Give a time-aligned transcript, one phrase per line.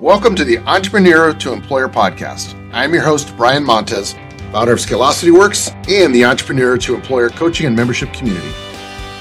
[0.00, 2.54] Welcome to the Entrepreneur to Employer podcast.
[2.70, 4.14] I'm your host, Brian Montez,
[4.52, 8.50] founder of Scalosity Works and the Entrepreneur to Employer coaching and membership community.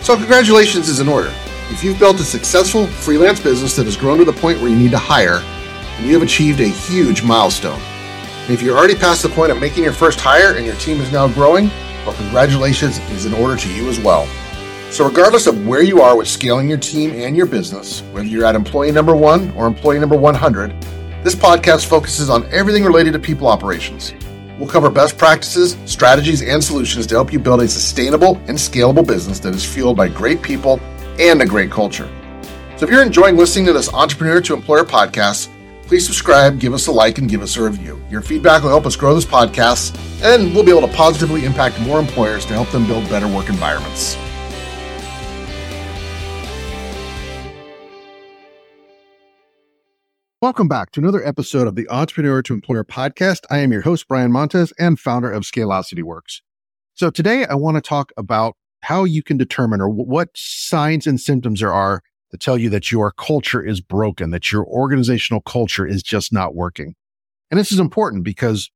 [0.02, 1.32] So, congratulations is in order.
[1.70, 4.76] If you've built a successful freelance business that has grown to the point where you
[4.76, 5.42] need to hire,
[6.02, 7.80] you have achieved a huge milestone.
[7.80, 11.00] And if you're already past the point of making your first hire and your team
[11.00, 11.70] is now growing,
[12.06, 14.28] well, congratulations is in order to you as well.
[14.96, 18.46] So, regardless of where you are with scaling your team and your business, whether you're
[18.46, 20.72] at employee number one or employee number 100,
[21.22, 24.14] this podcast focuses on everything related to people operations.
[24.58, 29.06] We'll cover best practices, strategies, and solutions to help you build a sustainable and scalable
[29.06, 30.80] business that is fueled by great people
[31.20, 32.10] and a great culture.
[32.78, 35.50] So, if you're enjoying listening to this Entrepreneur to Employer podcast,
[35.88, 38.02] please subscribe, give us a like, and give us a review.
[38.10, 41.82] Your feedback will help us grow this podcast, and we'll be able to positively impact
[41.82, 44.16] more employers to help them build better work environments.
[50.42, 53.46] Welcome back to another episode of the Entrepreneur to Employer podcast.
[53.50, 56.42] I am your host, Brian Montez, and founder of Scalosity Works.
[56.94, 61.22] So today I want to talk about how you can determine or what signs and
[61.22, 65.88] symptoms there are to tell you that your culture is broken, that your organizational culture
[65.88, 66.96] is just not working.
[67.50, 68.70] And this is important because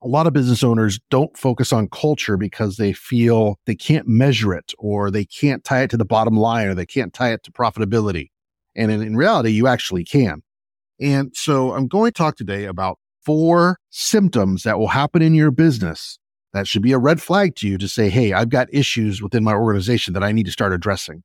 [0.00, 4.54] a lot of business owners don't focus on culture because they feel they can't measure
[4.54, 7.42] it or they can't tie it to the bottom line or they can't tie it
[7.42, 8.28] to profitability.
[8.76, 10.43] And in, in reality, you actually can.
[11.00, 15.50] And so I'm going to talk today about four symptoms that will happen in your
[15.50, 16.18] business
[16.52, 19.44] that should be a red flag to you to say, Hey, I've got issues within
[19.44, 21.22] my organization that I need to start addressing.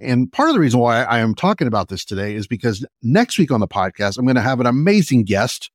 [0.00, 3.38] And part of the reason why I am talking about this today is because next
[3.38, 5.70] week on the podcast, I'm going to have an amazing guest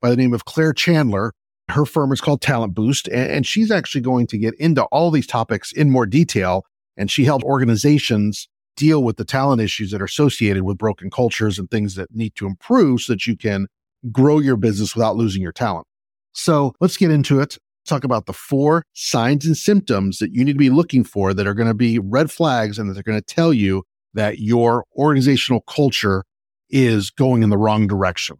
[0.00, 1.32] by the name of Claire Chandler.
[1.68, 5.26] Her firm is called Talent Boost, and she's actually going to get into all these
[5.26, 6.64] topics in more detail.
[6.96, 11.58] And she helps organizations deal with the talent issues that are associated with broken cultures
[11.58, 13.66] and things that need to improve so that you can
[14.12, 15.86] grow your business without losing your talent.
[16.32, 17.58] So let's get into it.
[17.86, 21.46] Talk about the four signs and symptoms that you need to be looking for that
[21.46, 24.84] are going to be red flags and that they're going to tell you that your
[24.96, 26.24] organizational culture
[26.68, 28.36] is going in the wrong direction.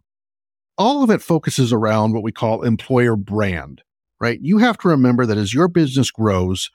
[0.77, 3.81] All of it focuses around what we call employer brand,
[4.19, 4.39] right?
[4.41, 6.69] You have to remember that as your business grows,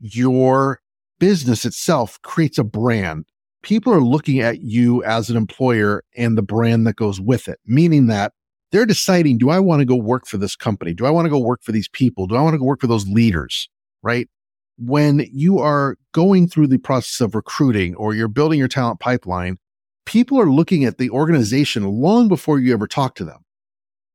[0.00, 0.80] your
[1.18, 3.26] business itself creates a brand.
[3.62, 7.58] People are looking at you as an employer and the brand that goes with it,
[7.66, 8.32] meaning that
[8.72, 10.92] they're deciding, do I want to go work for this company?
[10.92, 12.26] Do I want to go work for these people?
[12.26, 13.68] Do I want to go work for those leaders?
[14.02, 14.28] Right.
[14.76, 19.58] When you are going through the process of recruiting or you're building your talent pipeline,
[20.04, 23.43] people are looking at the organization long before you ever talk to them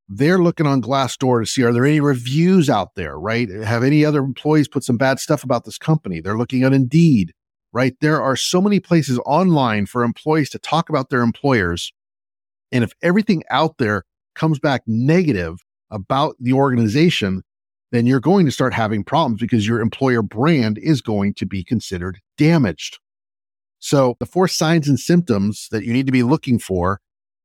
[0.10, 3.48] they're looking on Glassdoor to see are there any reviews out there, right?
[3.48, 6.20] Have any other employees put some bad stuff about this company?
[6.20, 7.34] They're looking on Indeed,
[7.72, 7.96] right?
[8.02, 11.94] There are so many places online for employees to talk about their employers.
[12.72, 14.04] And if everything out there
[14.34, 15.60] comes back negative
[15.92, 17.44] about the organization,
[17.92, 21.64] then you're going to start having problems because your employer brand is going to be
[21.64, 23.00] considered damaged.
[23.78, 27.00] So the four signs and symptoms that you need to be looking for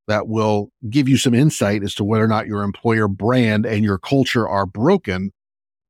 [0.06, 3.84] that will give you some insight as to whether or not your employer brand and
[3.84, 5.32] your culture are broken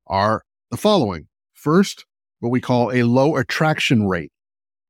[0.07, 1.29] are the following.
[1.53, 2.05] First,
[2.41, 4.31] what we call a low attraction rate.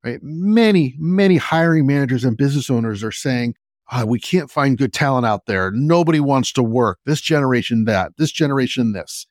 [0.02, 0.18] Right?
[0.22, 3.54] Many, many hiring managers and business owners are saying,
[3.90, 5.70] oh, we can't find good talent out there.
[5.70, 6.98] Nobody wants to work.
[7.06, 9.26] This generation, that, this generation, this.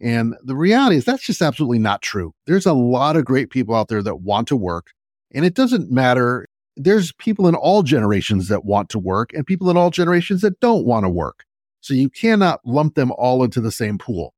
[0.00, 2.32] And the reality is that's just absolutely not true.
[2.46, 4.92] There's a lot of great people out there that want to work.
[5.32, 6.48] And it doesn't matter
[6.84, 10.58] there's people in all generations that want to work and people in all generations that
[10.60, 11.44] don't want to work.
[11.80, 14.34] So you cannot lump them all into the same pool.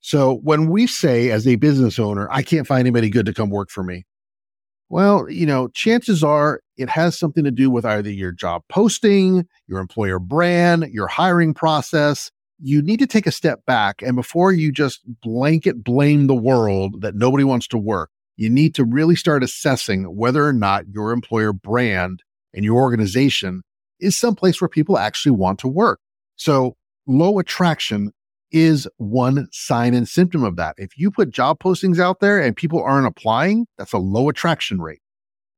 [0.00, 3.50] So when we say as a business owner, I can't find anybody good to come
[3.50, 4.04] work for me.
[4.90, 9.46] Well, you know, chances are it has something to do with either your job posting,
[9.66, 12.30] your employer brand, your hiring process.
[12.60, 17.00] You need to take a step back and before you just blanket blame the world
[17.00, 21.12] that nobody wants to work, you need to really start assessing whether or not your
[21.12, 22.22] employer brand
[22.52, 23.62] and your organization
[24.00, 26.00] is someplace where people actually want to work.
[26.36, 26.76] So
[27.06, 28.12] low attraction
[28.50, 30.74] is one sign and symptom of that.
[30.78, 34.80] If you put job postings out there and people aren't applying, that's a low attraction
[34.80, 35.00] rate,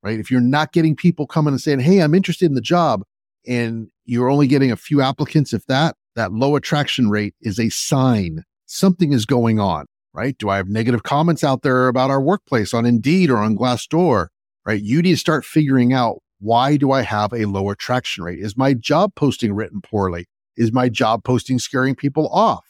[0.03, 0.19] right?
[0.19, 3.03] If you're not getting people coming and saying, Hey, I'm interested in the job
[3.47, 7.69] and you're only getting a few applicants, if that, that low attraction rate is a
[7.69, 9.87] sign something is going on
[10.17, 10.37] right?
[10.39, 14.29] Do I have negative comments out there about our workplace on Indeed or on Glassdoor,
[14.65, 14.83] right?
[14.83, 18.39] You need to start figuring out why do I have a lower traction rate?
[18.41, 20.27] Is my job posting written poorly?
[20.57, 22.65] Is my job posting scaring people off,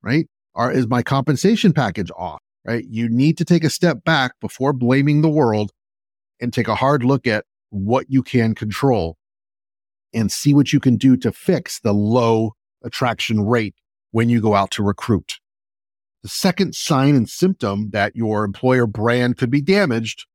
[0.00, 0.28] right?
[0.54, 2.84] Or is my compensation package off, right?
[2.88, 5.72] You need to take a step back before blaming the world
[6.40, 9.16] and take a hard look at what you can control.
[10.14, 12.52] and see what you can do to fix the low
[12.82, 13.74] attraction rate
[14.12, 15.40] when you go out to recruit.
[16.22, 20.26] The second sign and symptom that your employer brand could be damaged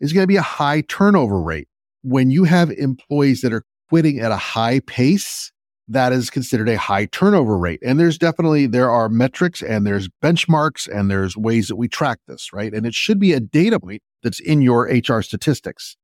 [0.00, 1.68] is going to be a high turnover rate.
[2.02, 5.52] When you have employees that are quitting at a high pace,
[5.88, 7.80] that is considered a high turnover rate.
[7.84, 12.18] And there's definitely, there are metrics and there's benchmarks and there's ways that we track
[12.28, 12.72] this, right?
[12.72, 15.96] And it should be a data point that's in your HR statistics.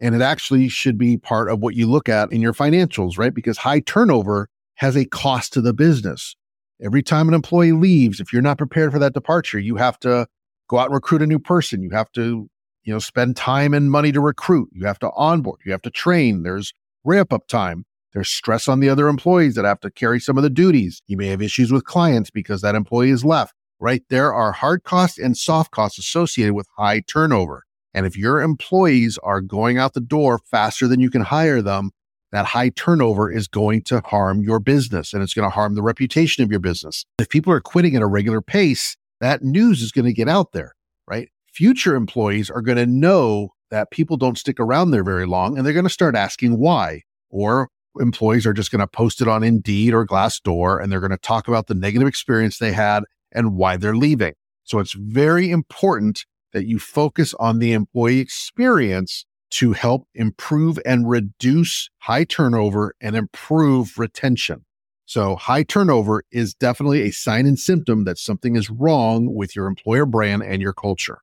[0.00, 3.34] And it actually should be part of what you look at in your financials, right?
[3.34, 6.34] Because high turnover has a cost to the business.
[6.82, 10.26] Every time an employee leaves, if you're not prepared for that departure, you have to
[10.68, 11.82] go out and recruit a new person.
[11.82, 12.48] You have to,
[12.82, 14.68] you know, spend time and money to recruit.
[14.72, 15.60] You have to onboard.
[15.64, 16.42] You have to train.
[16.42, 16.72] There's
[17.04, 17.84] ramp up time.
[18.12, 21.00] There's stress on the other employees that have to carry some of the duties.
[21.06, 24.02] You may have issues with clients because that employee is left, right?
[24.10, 27.64] There are hard costs and soft costs associated with high turnover.
[27.94, 31.92] And if your employees are going out the door faster than you can hire them,
[32.32, 35.82] that high turnover is going to harm your business and it's going to harm the
[35.82, 37.04] reputation of your business.
[37.18, 40.52] If people are quitting at a regular pace, that news is going to get out
[40.52, 40.74] there,
[41.06, 41.28] right?
[41.52, 45.66] Future employees are going to know that people don't stick around there very long and
[45.66, 47.02] they're going to start asking why.
[47.30, 47.68] Or
[48.00, 51.18] employees are just going to post it on Indeed or Glassdoor and they're going to
[51.18, 54.32] talk about the negative experience they had and why they're leaving.
[54.64, 61.08] So it's very important that you focus on the employee experience to help improve and
[61.08, 64.64] reduce high turnover and improve retention.
[65.04, 69.66] So high turnover is definitely a sign and symptom that something is wrong with your
[69.66, 71.18] employer brand and your culture.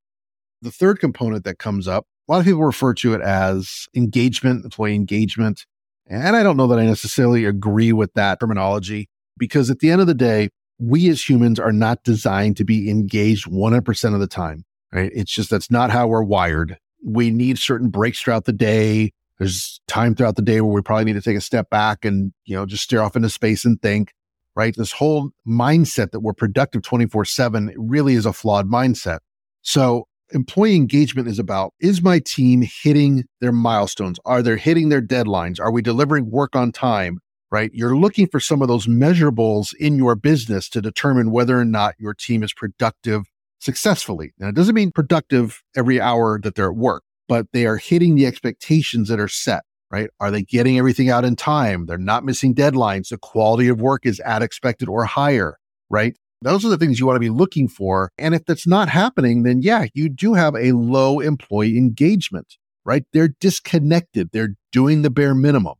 [0.61, 4.63] The third component that comes up, a lot of people refer to it as engagement,
[4.63, 5.65] employee engagement.
[6.05, 9.09] And I don't know that I necessarily agree with that terminology
[9.39, 12.91] because at the end of the day, we as humans are not designed to be
[12.91, 15.11] engaged 100% of the time, right?
[15.15, 19.11] It's just that's not how we're wired we need certain breaks throughout the day.
[19.37, 22.33] There's time throughout the day where we probably need to take a step back and,
[22.45, 24.13] you know, just stare off into space and think,
[24.55, 24.75] right?
[24.75, 29.19] This whole mindset that we're productive 24 seven really is a flawed mindset.
[29.61, 34.19] So employee engagement is about, is my team hitting their milestones?
[34.25, 35.59] Are they hitting their deadlines?
[35.59, 37.19] Are we delivering work on time?
[37.51, 37.71] Right?
[37.73, 41.95] You're looking for some of those measurables in your business to determine whether or not
[41.97, 43.23] your team is productive
[43.59, 44.33] successfully.
[44.39, 48.15] Now, it doesn't mean productive every hour that they're at work, but they are hitting
[48.15, 50.09] the expectations that are set, right?
[50.19, 51.85] Are they getting everything out in time?
[51.85, 53.09] They're not missing deadlines.
[53.09, 55.57] The quality of work is at expected or higher,
[55.89, 56.15] right?
[56.41, 58.11] Those are the things you want to be looking for.
[58.17, 62.55] And if that's not happening, then yeah, you do have a low employee engagement,
[62.85, 63.03] right?
[63.11, 64.29] They're disconnected.
[64.31, 65.75] They're doing the bare minimum.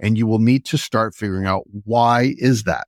[0.00, 2.86] And you will need to start figuring out why is that?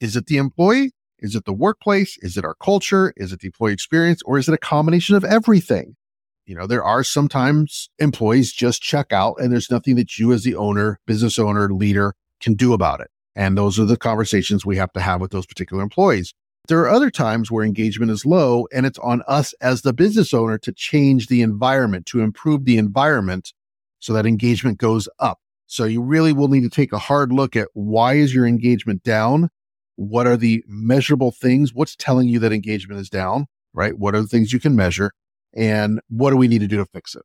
[0.00, 0.92] Is it the employee?
[1.24, 2.18] Is it the workplace?
[2.20, 3.14] Is it our culture?
[3.16, 4.20] Is it the employee experience?
[4.26, 5.96] Or is it a combination of everything?
[6.44, 10.44] You know, there are sometimes employees just check out and there's nothing that you as
[10.44, 12.12] the owner, business owner, leader
[12.42, 13.08] can do about it.
[13.34, 16.34] And those are the conversations we have to have with those particular employees.
[16.68, 20.34] There are other times where engagement is low and it's on us as the business
[20.34, 23.54] owner to change the environment, to improve the environment
[23.98, 25.38] so that engagement goes up.
[25.68, 29.02] So you really will need to take a hard look at why is your engagement
[29.02, 29.48] down
[29.96, 31.72] what are the measurable things?
[31.74, 33.98] What's telling you that engagement is down, right?
[33.98, 35.12] What are the things you can measure?
[35.54, 37.22] And what do we need to do to fix it?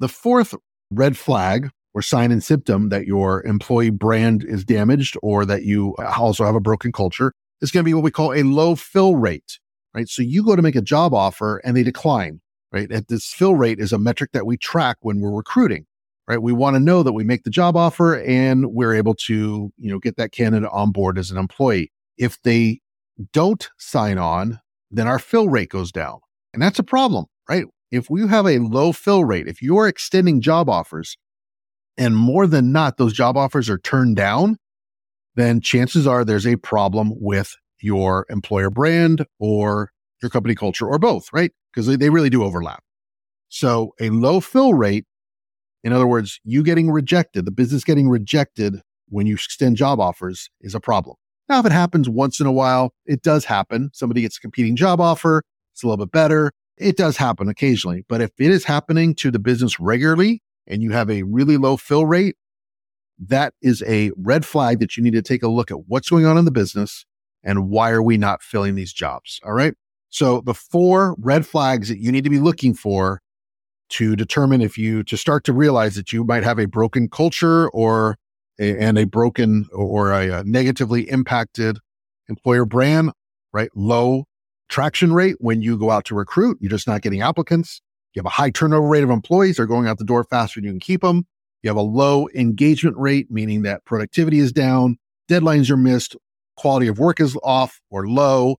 [0.00, 0.54] The fourth
[0.90, 5.94] red flag or sign and symptom that your employee brand is damaged or that you
[5.98, 8.74] uh, also have a broken culture is going to be what we call a low
[8.74, 9.60] fill rate,
[9.94, 10.08] right?
[10.08, 12.40] So you go to make a job offer and they decline,
[12.72, 12.90] right?
[12.90, 15.86] And this fill rate is a metric that we track when we're recruiting
[16.28, 16.42] right?
[16.42, 19.90] We want to know that we make the job offer and we're able to, you
[19.90, 21.92] know, get that candidate on board as an employee.
[22.16, 22.80] If they
[23.32, 26.20] don't sign on, then our fill rate goes down.
[26.52, 27.64] And that's a problem, right?
[27.90, 31.16] If we have a low fill rate, if you're extending job offers
[31.96, 34.56] and more than not, those job offers are turned down,
[35.36, 39.90] then chances are there's a problem with your employer brand or
[40.22, 41.52] your company culture or both, right?
[41.72, 42.82] Because they, really do overlap.
[43.48, 45.04] So a low fill rate
[45.84, 50.48] in other words, you getting rejected, the business getting rejected when you extend job offers
[50.62, 51.16] is a problem.
[51.48, 53.90] Now, if it happens once in a while, it does happen.
[53.92, 55.42] Somebody gets a competing job offer.
[55.72, 56.52] It's a little bit better.
[56.78, 58.04] It does happen occasionally.
[58.08, 61.76] But if it is happening to the business regularly and you have a really low
[61.76, 62.36] fill rate,
[63.18, 66.24] that is a red flag that you need to take a look at what's going
[66.24, 67.04] on in the business
[67.42, 69.38] and why are we not filling these jobs?
[69.44, 69.74] All right.
[70.08, 73.20] So the four red flags that you need to be looking for
[73.94, 77.68] to determine if you to start to realize that you might have a broken culture
[77.70, 78.16] or
[78.58, 81.78] a, and a broken or a, a negatively impacted
[82.28, 83.12] employer brand,
[83.52, 83.70] right?
[83.76, 84.24] Low
[84.68, 87.80] traction rate when you go out to recruit, you're just not getting applicants.
[88.14, 89.56] You have a high turnover rate of employees.
[89.56, 91.26] They're going out the door faster than you can keep them.
[91.62, 94.96] you have a low engagement rate, meaning that productivity is down,
[95.30, 96.16] deadlines are missed,
[96.56, 98.56] quality of work is off or low,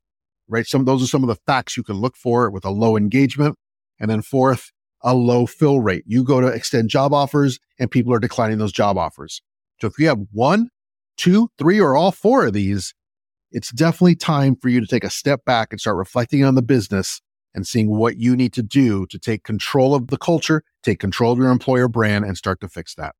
[0.47, 0.65] right?
[0.65, 3.57] Some those are some of the facts you can look for with a low engagement.
[3.99, 4.71] And then fourth,
[5.05, 6.03] a low fill rate.
[6.05, 9.41] You go to extend job offers and people are declining those job offers.
[9.79, 10.69] So if you have one,
[11.15, 12.93] two, three, or all four of these,
[13.51, 16.63] it's definitely time for you to take a step back and start reflecting on the
[16.63, 17.21] business
[17.53, 21.31] and seeing what you need to do to take control of the culture, take control
[21.31, 23.15] of your employer brand, and start to fix that.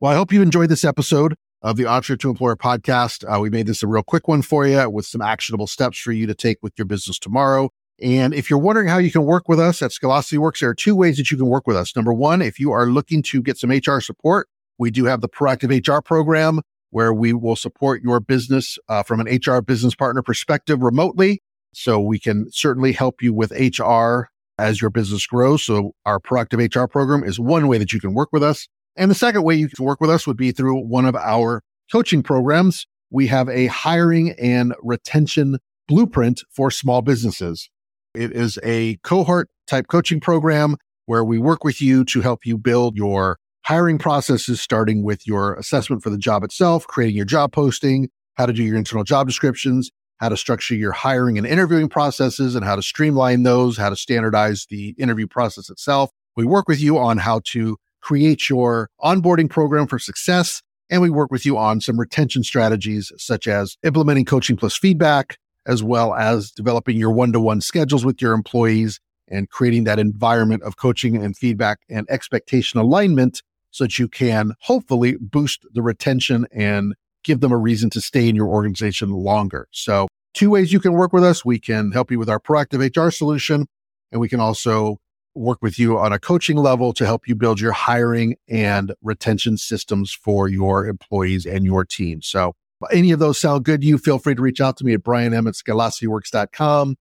[0.00, 3.24] Well, I hope you enjoyed this episode of the Entrepreneur to Employer podcast.
[3.24, 6.12] Uh, we made this a real quick one for you with some actionable steps for
[6.12, 7.70] you to take with your business tomorrow.
[8.02, 10.74] And if you're wondering how you can work with us at Scalosity Works, there are
[10.74, 11.94] two ways that you can work with us.
[11.94, 14.48] Number one, if you are looking to get some HR support,
[14.78, 16.60] we do have the Proactive HR program
[16.90, 21.42] where we will support your business uh, from an HR business partner perspective remotely.
[21.72, 25.64] So we can certainly help you with HR as your business grows.
[25.64, 28.68] So our proactive HR program is one way that you can work with us.
[28.96, 31.62] And the second way you can work with us would be through one of our
[31.90, 32.86] coaching programs.
[33.10, 35.58] We have a hiring and retention
[35.88, 37.68] blueprint for small businesses.
[38.14, 42.56] It is a cohort type coaching program where we work with you to help you
[42.56, 47.52] build your hiring processes, starting with your assessment for the job itself, creating your job
[47.52, 51.88] posting, how to do your internal job descriptions, how to structure your hiring and interviewing
[51.88, 56.10] processes and how to streamline those, how to standardize the interview process itself.
[56.36, 60.62] We work with you on how to create your onboarding program for success.
[60.90, 65.38] And we work with you on some retention strategies, such as implementing coaching plus feedback,
[65.66, 69.98] as well as developing your one to one schedules with your employees and creating that
[69.98, 75.82] environment of coaching and feedback and expectation alignment so that you can hopefully boost the
[75.82, 76.94] retention and
[77.24, 79.66] give them a reason to stay in your organization longer.
[79.72, 81.44] So, two ways you can work with us.
[81.44, 83.66] We can help you with our proactive HR solution,
[84.12, 84.98] and we can also
[85.34, 89.56] work with you on a coaching level to help you build your hiring and retention
[89.56, 92.22] systems for your employees and your team.
[92.22, 92.54] So,
[92.92, 95.02] any of those sound good to you, feel free to reach out to me at
[95.02, 96.96] brianm at scalosityworks.com.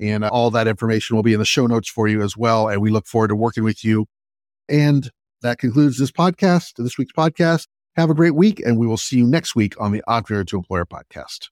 [0.00, 2.68] And uh, all that information will be in the show notes for you as well.
[2.68, 4.06] And we look forward to working with you.
[4.68, 5.10] And
[5.42, 7.66] that concludes this podcast, this week's podcast.
[7.96, 10.56] Have a great week, and we will see you next week on the Entrepreneur to
[10.56, 11.50] Employer podcast.